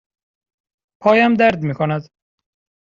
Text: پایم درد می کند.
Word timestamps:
پایم 1.01 1.33
درد 1.41 1.61
می 1.63 1.73
کند. 1.73 2.01